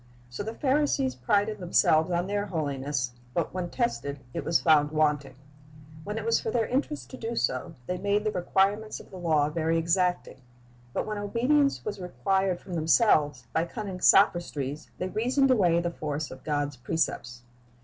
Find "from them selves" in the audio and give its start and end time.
12.59-13.45